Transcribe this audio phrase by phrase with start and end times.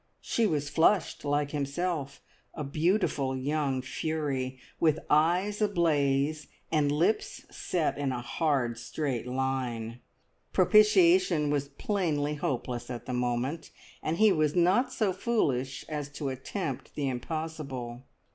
[0.19, 2.21] She was flushed like himself,
[2.55, 9.99] a beautiful young fury, with eyes ablaze, and lips set in a hard, straight line.
[10.53, 13.69] Propitiation was plainly hopeless at the moment,
[14.01, 18.01] and he was not so foolish as to attempt the impossible.